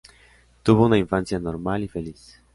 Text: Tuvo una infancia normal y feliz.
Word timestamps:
Tuvo 0.63 0.87
una 0.87 0.97
infancia 0.97 1.37
normal 1.37 1.83
y 1.83 1.87
feliz. 1.87 2.41